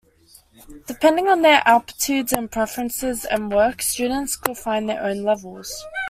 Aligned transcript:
Depending 0.87 1.27
on 1.27 1.43
their 1.43 1.61
aptitudes 1.63 2.33
and 2.33 2.51
preferences 2.51 3.23
and 3.23 3.51
work, 3.53 3.83
students 3.83 4.35
could 4.35 4.57
find 4.57 4.89
their 4.89 5.03
own 5.03 5.21
levels. 5.21 5.85